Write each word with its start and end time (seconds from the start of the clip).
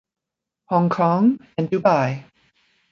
Hong 0.71 0.89
Kong 0.89 1.37
and 1.59 1.69
Dubai. 1.69 2.23